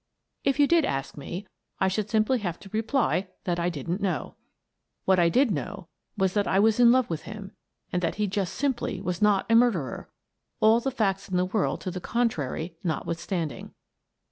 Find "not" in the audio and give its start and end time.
9.21-9.45